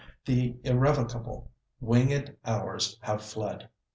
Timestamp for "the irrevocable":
0.25-1.51